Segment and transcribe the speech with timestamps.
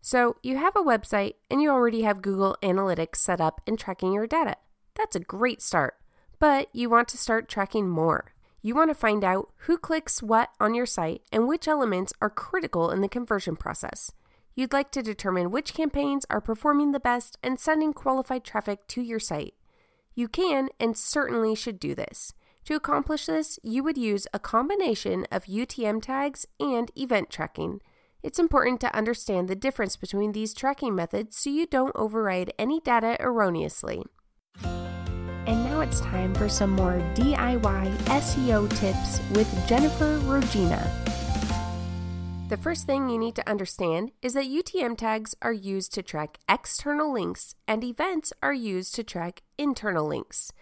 [0.00, 4.12] So, you have a website and you already have Google Analytics set up and tracking
[4.12, 4.56] your data.
[4.94, 5.96] That's a great start.
[6.38, 8.32] But you want to start tracking more.
[8.62, 12.30] You want to find out who clicks what on your site and which elements are
[12.30, 14.12] critical in the conversion process.
[14.54, 19.00] You'd like to determine which campaigns are performing the best and sending qualified traffic to
[19.00, 19.54] your site.
[20.14, 22.34] You can and certainly should do this.
[22.64, 27.80] To accomplish this, you would use a combination of UTM tags and event tracking.
[28.22, 32.78] It's important to understand the difference between these tracking methods so you don't override any
[32.78, 34.02] data erroneously.
[34.62, 40.86] And now it's time for some more DIY SEO tips with Jennifer Rogina.
[42.50, 46.38] The first thing you need to understand is that UTM tags are used to track
[46.48, 50.52] external links and events are used to track internal links.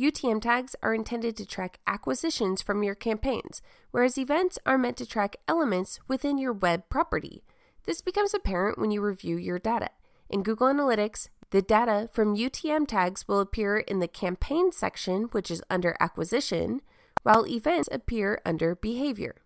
[0.00, 5.04] UTM tags are intended to track acquisitions from your campaigns, whereas events are meant to
[5.04, 7.42] track elements within your web property.
[7.84, 9.90] This becomes apparent when you review your data.
[10.30, 15.50] In Google Analytics, the data from UTM tags will appear in the campaign section, which
[15.50, 16.80] is under acquisition,
[17.24, 19.36] while events appear under behavior.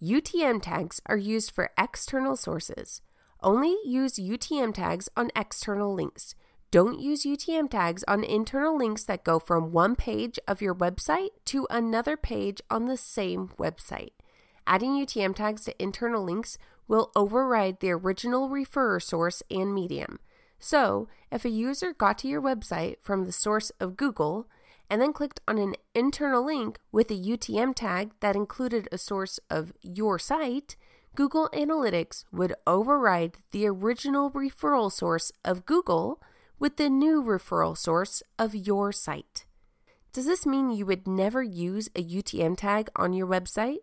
[0.00, 3.02] UTM tags are used for external sources.
[3.40, 6.36] Only use UTM tags on external links.
[6.72, 11.28] Don't use UTM tags on internal links that go from one page of your website
[11.44, 14.12] to another page on the same website.
[14.66, 16.56] Adding UTM tags to internal links
[16.88, 20.18] will override the original referrer source and medium.
[20.58, 24.46] So, if a user got to your website from the source of Google
[24.88, 29.38] and then clicked on an internal link with a UTM tag that included a source
[29.50, 30.76] of your site,
[31.14, 36.18] Google Analytics would override the original referral source of Google
[36.62, 39.44] with the new referral source of your site.
[40.12, 43.78] Does this mean you would never use a UTM tag on your website?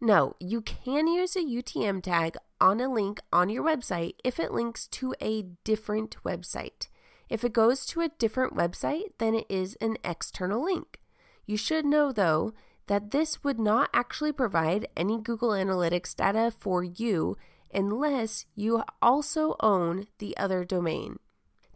[0.00, 4.52] No, you can use a UTM tag on a link on your website if it
[4.52, 6.86] links to a different website.
[7.28, 11.00] If it goes to a different website, then it is an external link.
[11.44, 12.52] You should know, though,
[12.86, 17.36] that this would not actually provide any Google Analytics data for you
[17.74, 21.18] unless you also own the other domain.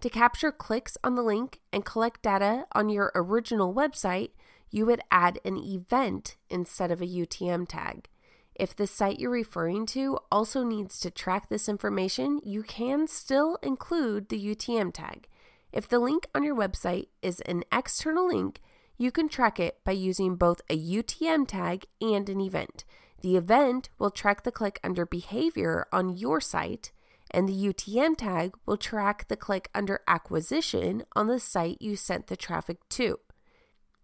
[0.00, 4.30] To capture clicks on the link and collect data on your original website,
[4.70, 8.08] you would add an event instead of a UTM tag.
[8.54, 13.58] If the site you're referring to also needs to track this information, you can still
[13.62, 15.28] include the UTM tag.
[15.70, 18.60] If the link on your website is an external link,
[18.96, 22.84] you can track it by using both a UTM tag and an event.
[23.20, 26.90] The event will track the click under behavior on your site,
[27.30, 32.26] and the UTM tag will track the click under acquisition on the site you sent
[32.26, 33.18] the traffic to.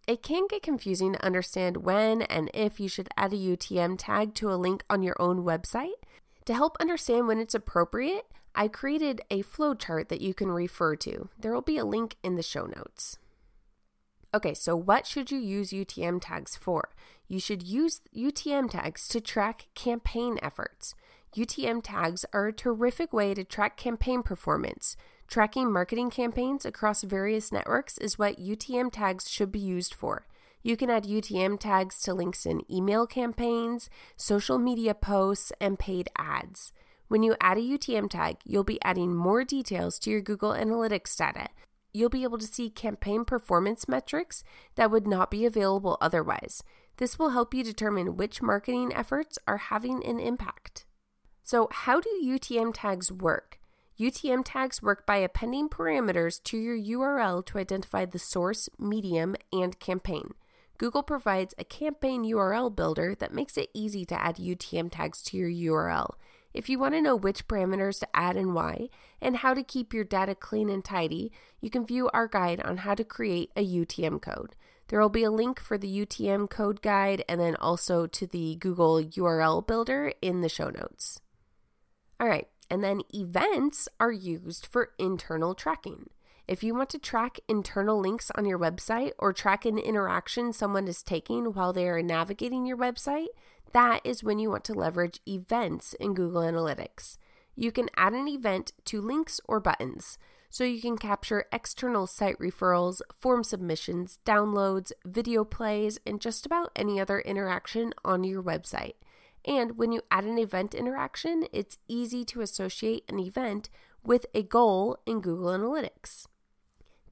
[0.06, 4.34] It can get confusing to understand when and if you should add a UTM tag
[4.34, 5.98] to a link on your own website.
[6.44, 11.28] To help understand when it's appropriate, I created a flowchart that you can refer to.
[11.38, 13.18] There will be a link in the show notes.
[14.32, 16.90] Okay, so what should you use UTM tags for?
[17.26, 20.94] You should use UTM tags to track campaign efforts.
[21.36, 24.96] UTM tags are a terrific way to track campaign performance.
[25.28, 30.26] Tracking marketing campaigns across various networks is what UTM tags should be used for.
[30.62, 36.08] You can add UTM tags to links in email campaigns, social media posts, and paid
[36.16, 36.72] ads.
[37.08, 41.14] When you add a UTM tag, you'll be adding more details to your Google Analytics
[41.18, 41.48] data.
[41.92, 44.42] You'll be able to see campaign performance metrics
[44.76, 46.62] that would not be available otherwise.
[46.96, 50.86] This will help you determine which marketing efforts are having an impact.
[51.46, 53.60] So, how do UTM tags work?
[54.00, 59.78] UTM tags work by appending parameters to your URL to identify the source, medium, and
[59.78, 60.34] campaign.
[60.76, 65.36] Google provides a campaign URL builder that makes it easy to add UTM tags to
[65.36, 66.14] your URL.
[66.52, 68.88] If you want to know which parameters to add and why,
[69.22, 71.30] and how to keep your data clean and tidy,
[71.60, 74.56] you can view our guide on how to create a UTM code.
[74.88, 78.56] There will be a link for the UTM code guide and then also to the
[78.56, 81.20] Google URL builder in the show notes.
[82.18, 86.10] All right, and then events are used for internal tracking.
[86.48, 90.86] If you want to track internal links on your website or track an interaction someone
[90.86, 93.26] is taking while they are navigating your website,
[93.72, 97.18] that is when you want to leverage events in Google Analytics.
[97.56, 102.38] You can add an event to links or buttons, so you can capture external site
[102.38, 108.94] referrals, form submissions, downloads, video plays, and just about any other interaction on your website.
[109.46, 113.70] And when you add an event interaction, it's easy to associate an event
[114.02, 116.26] with a goal in Google Analytics.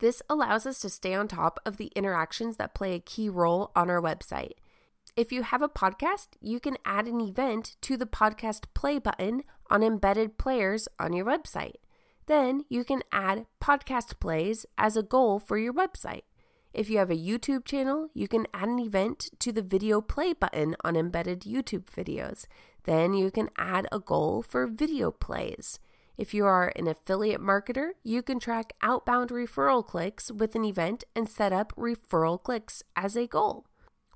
[0.00, 3.70] This allows us to stay on top of the interactions that play a key role
[3.76, 4.54] on our website.
[5.16, 9.44] If you have a podcast, you can add an event to the podcast play button
[9.70, 11.76] on embedded players on your website.
[12.26, 16.22] Then you can add podcast plays as a goal for your website.
[16.74, 20.32] If you have a YouTube channel, you can add an event to the video play
[20.32, 22.46] button on embedded YouTube videos.
[22.82, 25.78] Then you can add a goal for video plays.
[26.18, 31.04] If you are an affiliate marketer, you can track outbound referral clicks with an event
[31.14, 33.66] and set up referral clicks as a goal.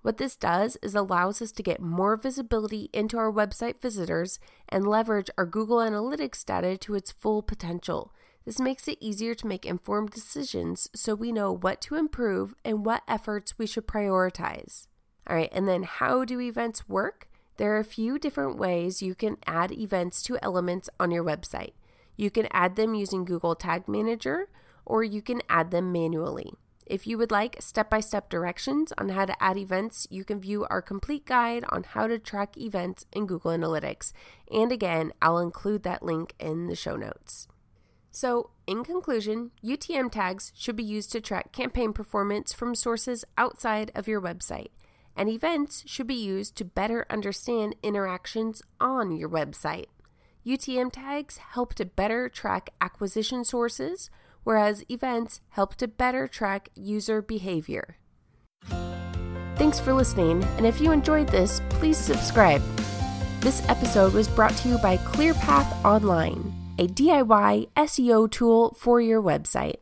[0.02, 4.84] What this does is allows us to get more visibility into our website visitors and
[4.84, 8.12] leverage our Google Analytics data to its full potential.
[8.48, 12.82] This makes it easier to make informed decisions so we know what to improve and
[12.82, 14.86] what efforts we should prioritize.
[15.26, 17.28] All right, and then how do events work?
[17.58, 21.74] There are a few different ways you can add events to elements on your website.
[22.16, 24.48] You can add them using Google Tag Manager
[24.86, 26.54] or you can add them manually.
[26.86, 30.40] If you would like step by step directions on how to add events, you can
[30.40, 34.14] view our complete guide on how to track events in Google Analytics.
[34.50, 37.46] And again, I'll include that link in the show notes.
[38.20, 43.92] So, in conclusion, UTM tags should be used to track campaign performance from sources outside
[43.94, 44.70] of your website,
[45.14, 49.86] and events should be used to better understand interactions on your website.
[50.44, 54.10] UTM tags help to better track acquisition sources,
[54.42, 57.98] whereas events help to better track user behavior.
[59.54, 62.62] Thanks for listening, and if you enjoyed this, please subscribe.
[63.38, 69.20] This episode was brought to you by ClearPath Online a DIY SEO tool for your
[69.20, 69.78] website.